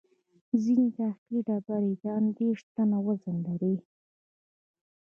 [0.63, 3.75] ځینې داخلي ډبرې یې ان دېرش ټنه وزن لري.